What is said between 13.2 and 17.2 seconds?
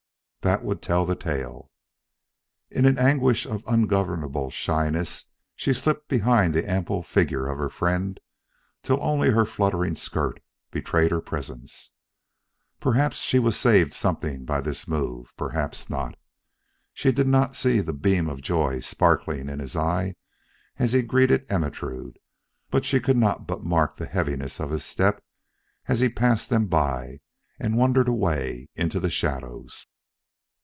was saved something by this move; perhaps not. She